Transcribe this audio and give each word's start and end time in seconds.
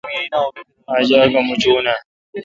آج 0.95 1.09
آگہ 1.23 1.41
مُچہ 1.47 1.73
آ؟ 1.93 1.95